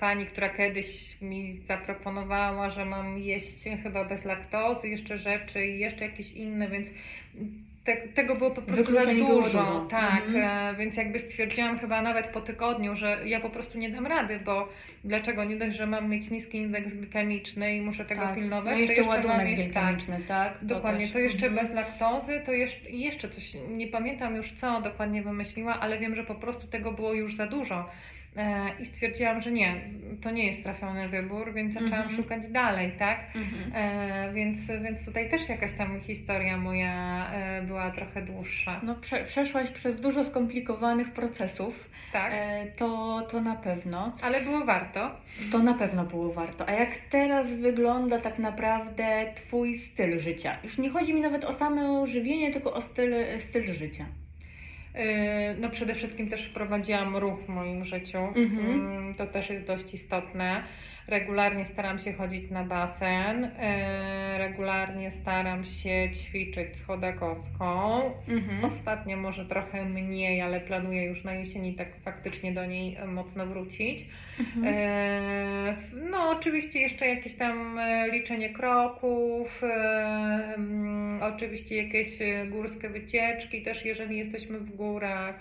[0.04, 6.06] pani, która kiedyś mi zaproponowała, że mam jeść chyba bez laktozy, jeszcze rzeczy i jeszcze
[6.06, 6.88] jakieś inne, więc
[7.84, 9.28] te, tego było po prostu za dużo.
[9.28, 9.88] dużo.
[9.90, 10.76] Tak, mhm.
[10.76, 14.40] E, więc jakby stwierdziłam chyba nawet po tygodniu, że ja po prostu nie dam rady,
[14.46, 14.70] bo
[15.04, 15.44] dlaczego?
[15.44, 18.36] Nie dość, że mam mieć niski indeks glikemiczny i muszę tego tak.
[18.36, 19.96] pilnować, no jeszcze to jeszcze mam mieć tak,
[20.28, 20.58] tak?
[20.58, 21.12] To dokładnie, też.
[21.12, 21.68] to jeszcze mhm.
[21.68, 26.24] bez laktozy, to jeszcze, jeszcze coś, nie pamiętam już co dokładnie wymyśliła, ale wiem, że
[26.24, 27.90] po prostu tego było już za dużo.
[28.38, 29.82] E, i stwierdziłam, że nie,
[30.22, 32.16] to nie jest trafiony wybór, więc zaczęłam mm -hmm.
[32.16, 33.20] szukać dalej, tak?
[33.36, 33.76] Mm -hmm.
[33.76, 38.82] e, więc, więc tutaj też jakaś tam historia moja e, była trochę dłuższa.
[38.84, 41.90] No prze, przeszłaś przez dużo skomplikowanych procesów.
[42.14, 42.34] Tak.
[42.36, 44.16] E, to, to na pewno.
[44.22, 45.12] Ale było warto.
[45.52, 46.70] To na pewno było warto.
[46.70, 50.58] A jak teraz wygląda tak naprawdę Twój styl życia?
[50.64, 54.06] Już nie chodzi mi nawet o samo żywienie, tylko o styl, styl życia.
[54.96, 55.02] Yy,
[55.60, 58.18] no przede wszystkim też wprowadziłam ruch w moim życiu.
[58.18, 58.70] Mhm.
[58.70, 60.64] Mm, to też jest dość istotne.
[61.08, 68.02] Regularnie staram się chodzić na basen, yy, regularnie staram się ćwiczyć z chodakowską.
[68.28, 68.66] Mhm.
[68.66, 74.06] Ostatnio może trochę mniej, ale planuję już na jesieni tak faktycznie do niej mocno wrócić.
[74.40, 74.66] Mhm.
[74.66, 79.62] Yy, no oczywiście jeszcze jakieś tam e, liczenie kroków,
[80.56, 82.10] mm, oczywiście jakieś
[82.50, 85.36] górskie wycieczki też jeżeli jesteśmy w górach,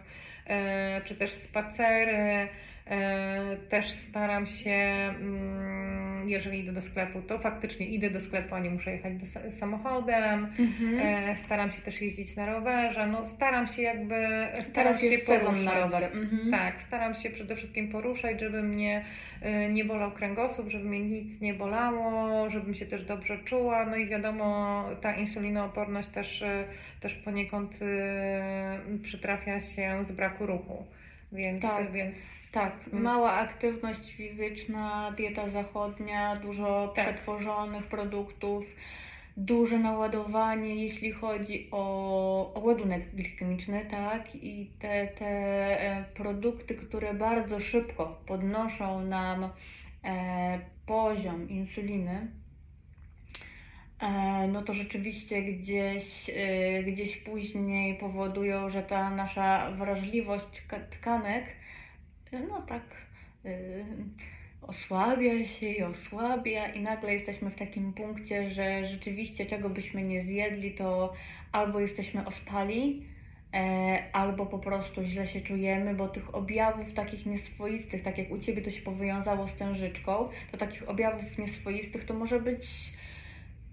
[1.05, 2.48] czy też spacery.
[2.87, 5.91] E, też staram się, mm,
[6.26, 10.46] jeżeli idę do sklepu, to faktycznie idę do sklepu, a nie muszę jechać do, samochodem.
[10.58, 10.98] Mhm.
[10.98, 13.06] E, staram się też jeździć na rowerze.
[13.06, 14.26] No, staram się jakby
[14.61, 15.64] staram się poruszać.
[15.64, 16.04] na rower.
[16.04, 16.50] Mhm.
[16.50, 19.04] Tak, staram się przede wszystkim poruszać, żeby mnie
[19.40, 23.87] e, nie bolał kręgosłup, żeby mnie nic nie bolało, żebym się też dobrze czuła.
[23.87, 26.44] No i wiadomo, ta insulinooporność też,
[27.00, 27.78] też poniekąd
[29.02, 30.87] przytrafia się z braku ruchu.
[31.32, 32.16] Więc, tak, więc
[32.52, 33.02] tak, mm.
[33.02, 37.04] mała aktywność fizyczna, dieta zachodnia, dużo tak.
[37.04, 38.64] przetworzonych produktów,
[39.36, 45.26] duże naładowanie, jeśli chodzi o, o ładunek glikemiczny, tak, i te, te
[45.80, 49.48] e, produkty, które bardzo szybko podnoszą nam
[50.04, 52.26] e, poziom insuliny,
[54.48, 61.44] no to rzeczywiście gdzieś, e, gdzieś później powodują, że ta nasza wrażliwość tkanek,
[62.32, 62.82] e, no tak,
[64.62, 70.22] osłabia się i osłabia, i nagle jesteśmy w takim punkcie, że rzeczywiście czego byśmy nie
[70.22, 71.12] zjedli, to
[71.52, 73.06] albo jesteśmy ospali,
[74.12, 78.62] albo po prostu źle się czujemy, bo tych objawów takich nieswoistych, tak jak u Ciebie
[78.62, 82.92] to się powiązało z tężyczką, to takich objawów nieswoistych to może być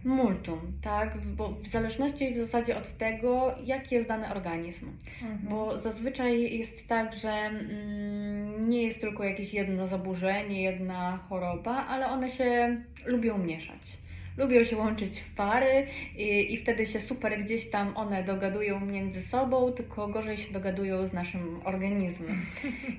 [0.04, 1.18] multum, tak?
[1.18, 4.92] Bo w zależności w zasadzie od tego, jaki jest dany organizm.
[5.22, 5.40] Mhm.
[5.50, 12.08] Bo zazwyczaj jest tak, że mm, nie jest tylko jakieś jedno zaburzenie, jedna choroba, ale
[12.08, 13.98] one się lubią mieszać.
[14.40, 19.22] Lubią się łączyć w pary i, i wtedy się super gdzieś tam one dogadują między
[19.22, 22.46] sobą, tylko gorzej się dogadują z naszym organizmem.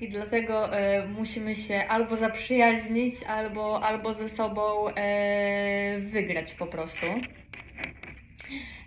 [0.01, 7.07] I dlatego e, musimy się albo zaprzyjaźnić, albo, albo ze sobą e, wygrać po prostu.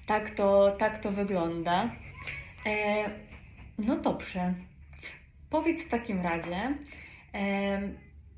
[0.06, 1.90] Tak to, tak to wygląda.
[2.66, 3.10] E,
[3.78, 4.54] no dobrze.
[5.50, 6.78] Powiedz w takim razie,
[7.34, 7.82] e,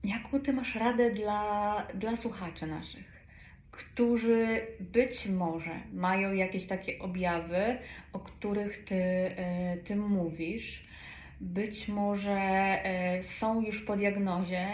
[0.04, 3.15] jaką ty masz radę dla, dla słuchaczy naszych?
[3.78, 7.78] Którzy być może mają jakieś takie objawy,
[8.14, 10.84] o których ty, e, ty mówisz,
[11.42, 14.68] być może e, są już po diagnozie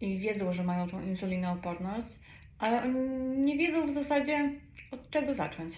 [0.00, 2.08] i wiedzą, że mają tą insulinooporność,
[2.58, 2.88] ale
[3.36, 4.52] nie wiedzą w zasadzie
[4.90, 5.74] od czego zacząć.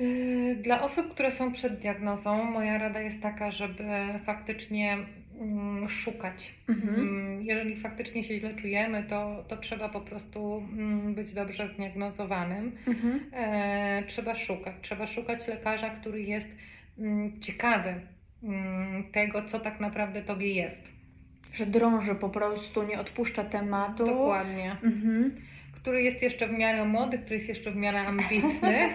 [0.00, 3.84] E, dla osób, które są przed diagnozą, moja rada jest taka, żeby
[4.26, 4.98] faktycznie
[5.88, 6.54] szukać.
[6.68, 6.94] Mhm.
[6.94, 12.72] Mm, jeżeli faktycznie się źle czujemy, to, to trzeba po prostu mm, być dobrze zdiagnozowanym.
[12.86, 13.20] Mhm.
[13.32, 14.74] E, trzeba szukać.
[14.82, 16.48] Trzeba szukać lekarza, który jest
[17.40, 18.00] ciekawy
[19.12, 20.80] tego, co tak naprawdę tobie jest.
[21.54, 24.06] Że drąży po prostu, nie odpuszcza tematu.
[24.06, 24.76] Dokładnie.
[24.82, 25.51] Mhm
[25.82, 28.88] który jest jeszcze w miarę młody, który jest jeszcze w miarę ambitny.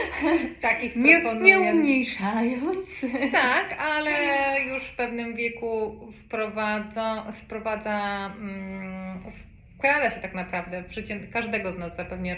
[0.60, 2.86] Takich nie, nie umniejszając.
[3.32, 4.10] Tak, ale
[4.60, 9.32] już w pewnym wieku wprowadza, wprowadza um,
[9.78, 12.36] wkrada się tak naprawdę w życie każdego z nas zapewnie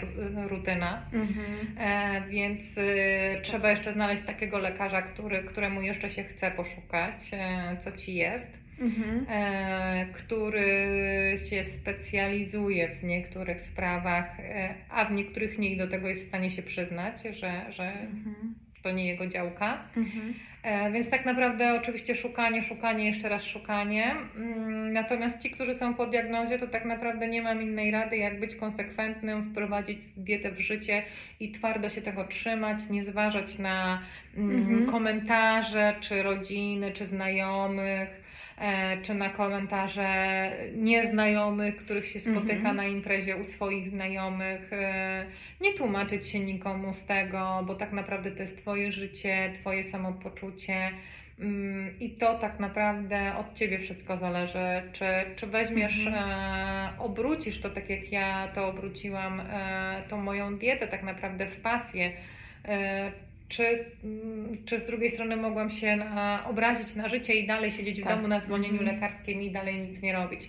[0.49, 1.75] rutyna, mhm.
[1.79, 7.77] e, więc y, trzeba jeszcze znaleźć takiego lekarza, który, któremu jeszcze się chce poszukać, e,
[7.77, 9.27] co ci jest mhm.
[9.29, 16.09] e, który się specjalizuje w niektórych sprawach, e, a w niektórych nie i do tego
[16.09, 18.55] jest w stanie się przyznać, że, że mhm.
[18.83, 19.85] to nie jego działka.
[19.97, 20.35] Mhm.
[20.63, 24.17] E, więc tak naprawdę oczywiście szukanie, szukanie, jeszcze raz szukanie.
[24.37, 28.41] Mm, natomiast ci, którzy są po diagnozie, to tak naprawdę nie mam innej rady, jak
[28.41, 31.03] być konsekwentnym, wprowadzić dietę w życie
[31.41, 34.03] i twardo się tego trzymać, nie zważać na
[34.37, 34.87] mm, mhm.
[34.87, 38.22] komentarze, czy rodziny, czy znajomych
[39.03, 42.75] czy na komentarze nieznajomych, których się spotyka -hmm.
[42.75, 44.73] na imprezie u swoich znajomych.
[44.73, 45.27] E,
[45.61, 50.91] nie tłumaczyć się nikomu z tego, bo tak naprawdę to jest Twoje życie, Twoje samopoczucie.
[51.41, 54.83] Mm, I to tak naprawdę od Ciebie wszystko zależy.
[54.93, 55.05] Czy,
[55.37, 56.15] czy weźmiesz, -hmm.
[56.15, 61.61] e, obrócisz to tak jak ja to obróciłam, e, tą moją dietę tak naprawdę w
[61.61, 62.13] pasję.
[62.65, 63.13] E,
[63.53, 68.01] czy, mm, czy z drugiej strony mogłam się na, obrazić na życie i dalej siedzieć
[68.01, 68.17] w tak.
[68.17, 68.95] domu na zwolnieniu mm -hmm.
[68.95, 70.49] lekarskim i dalej nic nie robić.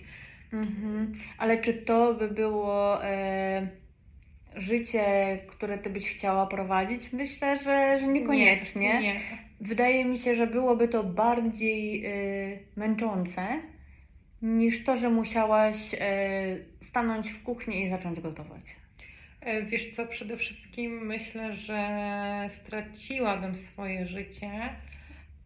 [0.52, 1.06] Mm -hmm.
[1.38, 3.68] Ale czy to by było e,
[4.56, 7.12] życie, które ty byś chciała prowadzić?
[7.12, 8.94] Myślę, że, że niekoniecznie.
[8.94, 9.20] Nie, nie.
[9.60, 12.10] Wydaje mi się, że byłoby to bardziej e,
[12.76, 13.46] męczące
[14.42, 18.83] niż to, że musiałaś e, stanąć w kuchni i zacząć gotować.
[19.44, 21.88] E, wiesz co, przede wszystkim myślę, że
[22.48, 24.50] straciłabym swoje życie,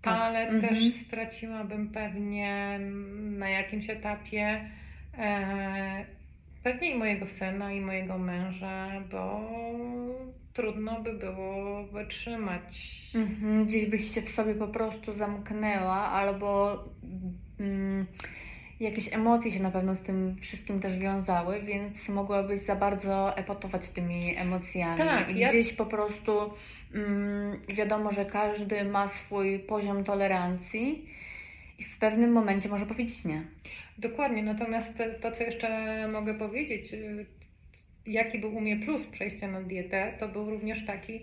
[0.03, 0.21] tak.
[0.21, 0.61] ale mhm.
[0.63, 2.81] też straciłabym pewnie
[3.21, 4.71] na jakimś etapie
[5.19, 6.05] e,
[6.63, 9.51] pewnie i mojego syna, i mojego męża, bo
[10.53, 13.01] trudno by było wytrzymać.
[13.15, 13.67] Mhm.
[13.67, 16.79] Gdzieś byś się w sobie po prostu zamknęła, albo.
[17.61, 18.07] Mm,
[18.81, 23.89] jakieś emocje się na pewno z tym wszystkim też wiązały, więc mogłabyś za bardzo epotować
[23.89, 24.99] tymi emocjami.
[24.99, 25.77] Tak, I gdzieś ja...
[25.77, 26.33] po prostu
[26.95, 31.09] mm, wiadomo, że każdy ma swój poziom tolerancji
[31.79, 33.43] i w pewnym momencie może powiedzieć nie.
[33.99, 37.27] Dokładnie, natomiast to, co jeszcze mogę powiedzieć, y,
[38.07, 41.21] jaki był u mnie plus przejścia na dietę, to był również taki,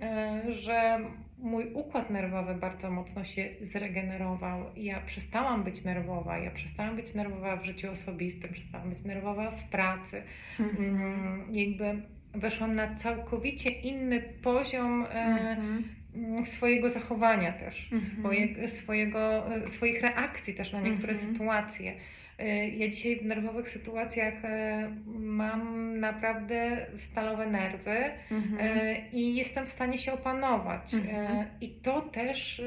[0.00, 1.00] E, że
[1.38, 4.64] mój układ nerwowy bardzo mocno się zregenerował.
[4.76, 9.64] Ja przestałam być nerwowa, ja przestałam być nerwowa w życiu osobistym, przestałam być nerwowa w
[9.64, 10.22] pracy.
[10.60, 10.96] Mhm.
[10.96, 12.02] Mm, jakby
[12.34, 16.46] weszłam na całkowicie inny poziom e, mhm.
[16.46, 18.12] swojego zachowania też, mhm.
[18.20, 21.32] swoje, swojego, e, swoich reakcji też na niektóre mhm.
[21.32, 21.94] sytuacje.
[22.78, 27.96] Ja dzisiaj w nerwowych sytuacjach e, mam naprawdę stalowe nerwy
[28.30, 28.58] mhm.
[28.60, 30.94] E, i jestem w stanie się opanować.
[30.94, 31.46] E, mhm.
[31.60, 32.62] I to też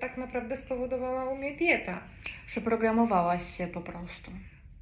[0.00, 2.02] tak naprawdę spowodowała u mnie dieta.
[2.46, 4.30] Przeprogramowałaś się po prostu.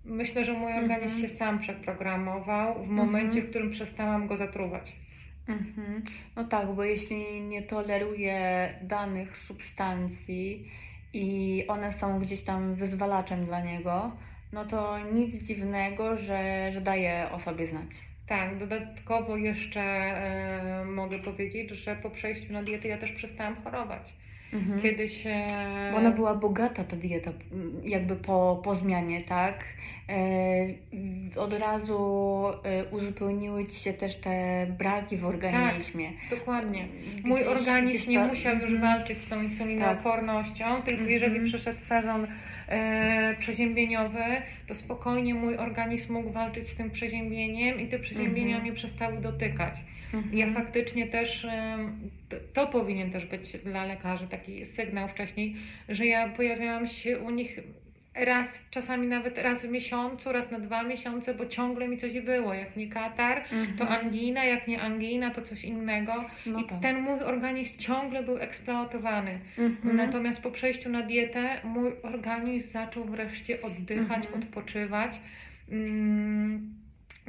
[0.04, 1.22] Myślę, że mój organizm mhm.
[1.22, 4.96] się sam przeprogramował w momencie, w którym przestałam go zatruwać.
[6.36, 10.70] No tak, bo jeśli nie toleruje danych substancji
[11.12, 14.12] i one są gdzieś tam wyzwalaczem dla niego,
[14.52, 17.90] no to nic dziwnego, że, że daje o sobie znać.
[18.26, 24.12] Tak, dodatkowo jeszcze e, mogę powiedzieć, że po przejściu na dietę ja też przestałam chorować.
[24.52, 24.82] Mhm.
[24.82, 25.26] Kiedyś.
[25.26, 25.46] E...
[25.92, 27.32] Bo ona była bogata, ta dieta,
[27.84, 29.64] jakby po, po zmianie, tak?
[30.08, 31.98] E, od razu
[32.64, 36.08] e, uzupełniły ci się też te braki w organizmie.
[36.30, 36.88] Tak, dokładnie.
[37.24, 38.80] Mój gdzieś, organizm nie musiał już mhm.
[38.80, 40.84] walczyć z tą insulinoopornością, tak.
[40.84, 41.46] tylko jeżeli mhm.
[41.46, 42.26] przyszedł sezon
[42.68, 44.24] e, przeziębieniowy,
[44.66, 48.62] to spokojnie mój organizm mógł walczyć z tym przeziębieniem i te przeziębienia mhm.
[48.62, 49.74] mnie przestały dotykać.
[50.14, 50.38] Mhm.
[50.38, 51.46] Ja faktycznie też,
[52.28, 55.56] to, to, powinien też być dla lekarzy taki sygnał wcześniej,
[55.88, 57.60] że ja pojawiałam się u nich
[58.24, 62.54] raz, czasami nawet raz w miesiącu, raz na dwa miesiące, bo ciągle mi coś było.
[62.54, 63.76] Jak nie katar, mhm.
[63.76, 66.24] to angina, jak nie angina, to coś innego.
[66.46, 66.80] No I tak.
[66.82, 69.40] ten mój organizm ciągle był eksploatowany.
[69.58, 69.96] Mhm.
[69.96, 74.42] Natomiast po przejściu na dietę mój organizm zaczął wreszcie oddychać, mhm.
[74.42, 75.20] odpoczywać.
[75.70, 76.74] Mm,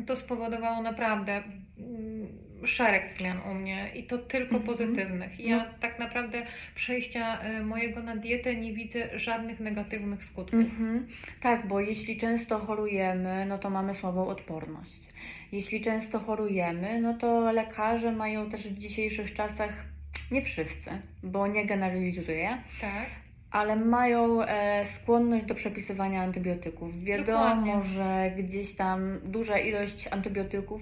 [0.06, 1.44] to spowodowało naprawdę
[1.78, 2.28] mm,
[2.66, 4.66] szereg zmian u mnie i to tylko mm -hmm.
[4.66, 5.40] pozytywnych.
[5.40, 5.66] I ja no.
[5.80, 6.46] tak naprawdę
[6.76, 10.60] przejścia y, mojego na dietę nie widzę żadnych negatywnych skutków.
[10.60, 11.04] Mm -hmm.
[11.42, 15.10] Tak, bo jeśli często chorujemy, no to mamy słabą odporność.
[15.52, 19.86] Jeśli często chorujemy, no to lekarze mają też w dzisiejszych czasach,
[20.32, 20.90] nie wszyscy,
[21.24, 23.10] bo nie generalizuję, tak
[23.52, 27.04] ale mają e, skłonność do przepisywania antybiotyków.
[27.04, 27.84] Wiadomo, Dokładnie.
[27.84, 30.82] że gdzieś tam duża ilość antybiotyków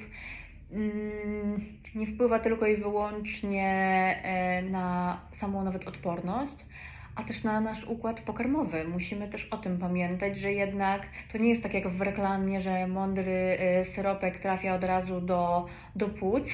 [0.71, 1.61] mm,
[1.95, 3.69] nie wpływa tylko i wyłącznie
[4.23, 6.65] e, na samą nawet odporność,
[7.15, 8.85] a też na nasz układ pokarmowy.
[8.87, 11.01] Musimy też o tym pamiętać, że jednak
[11.31, 15.65] to nie jest tak jak w reklamie, że mądry e, syropek trafia od razu do,
[15.95, 16.53] do płuc.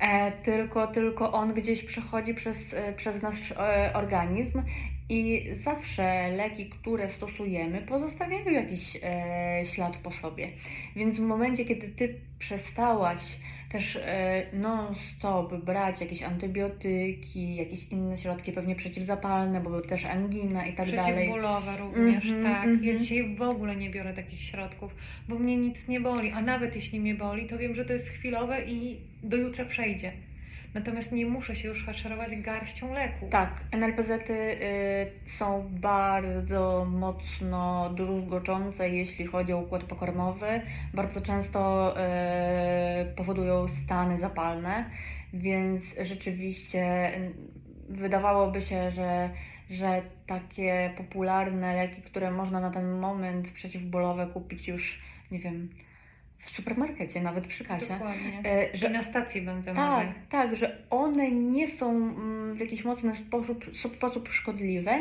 [0.00, 3.54] E, tylko, tylko on gdzieś przechodzi przez, przez nasz
[3.94, 4.62] organizm
[5.08, 10.48] i zawsze leki, które stosujemy, pozostawiają jakiś e, ślad po sobie.
[10.96, 13.38] Więc w momencie, kiedy ty przestałaś
[13.72, 20.72] też e, non-stop brać jakieś antybiotyki, jakieś inne środki, pewnie przeciwzapalne, bo też angina i
[20.72, 21.14] tak dalej.
[21.14, 22.64] Przeciwbólowe również, mm -hmm, tak.
[22.64, 22.84] Mm -hmm.
[22.84, 24.94] Ja dzisiaj w ogóle nie biorę takich środków,
[25.28, 28.08] bo mnie nic nie boli, a nawet jeśli mnie boli, to wiem, że to jest
[28.08, 30.12] chwilowe i do jutra przejdzie.
[30.74, 33.28] Natomiast nie muszę się już faszerować garścią leku.
[33.30, 40.60] Tak, NLPZ-y y, są bardzo mocno druzgoczące, jeśli chodzi o układ pokarmowy.
[40.94, 44.90] Bardzo często y, powodują stany zapalne,
[45.32, 47.32] więc rzeczywiście y,
[47.88, 49.30] wydawałoby się, że
[49.70, 55.68] że takie popularne leki, które można na ten moment przeciwbólowe kupić już, nie wiem,
[56.42, 57.86] w supermarkecie, nawet przy kasie.
[57.86, 58.42] Dokładnie.
[58.44, 60.06] E, że, I na stacji benzynowej.
[60.06, 64.98] Tak, tak, że one nie są mm, w jakiś mocny sposób, sposób szkodliwe,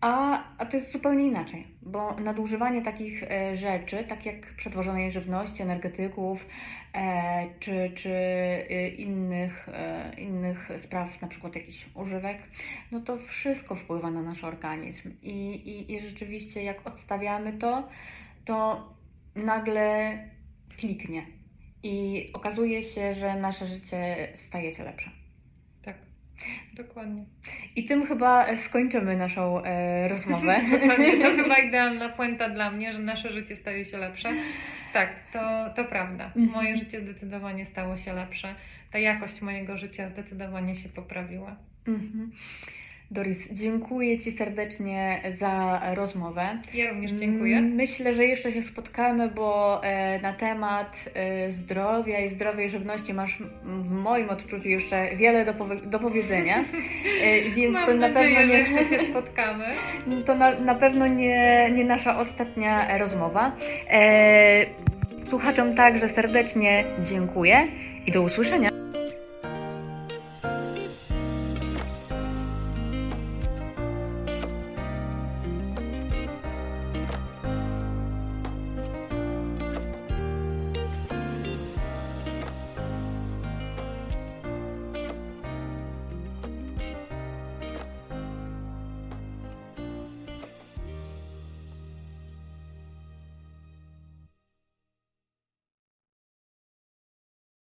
[0.00, 5.62] a, a to jest zupełnie inaczej, bo nadużywanie takich e, rzeczy, tak jak przetworzonej żywności,
[5.62, 6.46] energetyków,
[6.94, 12.38] e, czy, czy e, innych, e, innych spraw, na przykład jakichś używek,
[12.92, 15.12] no to wszystko wpływa na nasz organizm.
[15.22, 17.88] I, i, i rzeczywiście, jak odstawiamy to,
[18.44, 18.88] to
[19.36, 20.18] nagle
[20.78, 21.26] kliknie.
[21.82, 25.10] I okazuje się, że nasze życie staje się lepsze.
[25.82, 25.96] Tak,
[26.74, 27.24] dokładnie.
[27.76, 30.60] I tym chyba skończymy naszą e, rozmowę.
[31.22, 34.32] to chyba idealna puenta dla mnie, że nasze życie staje się lepsze.
[34.92, 36.24] Tak, to, to prawda.
[36.24, 36.48] Mhm.
[36.48, 38.54] Moje życie zdecydowanie stało się lepsze.
[38.90, 41.56] Ta jakość mojego życia zdecydowanie się poprawiła.
[41.86, 42.32] Mhm.
[43.10, 46.58] Doris, dziękuję Ci serdecznie za rozmowę.
[46.74, 47.60] Ja również dziękuję.
[47.60, 53.38] Myślę, że jeszcze się spotkamy, bo e, na temat e, zdrowia i zdrowej żywności masz
[53.64, 56.64] w moim odczuciu jeszcze wiele do, do powiedzenia.
[57.22, 59.64] E, więc Mam to na pewno nie że się spotkamy.
[60.26, 63.56] To na, na pewno nie, nie nasza ostatnia rozmowa.
[65.24, 67.68] Słuchaczom także serdecznie dziękuję
[68.06, 68.75] i do usłyszenia.